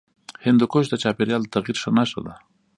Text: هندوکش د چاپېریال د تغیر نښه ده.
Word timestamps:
هندوکش 0.45 0.85
د 0.89 0.95
چاپېریال 1.03 1.41
د 1.43 1.49
تغیر 1.55 1.77
نښه 1.97 2.19
ده. 2.25 2.33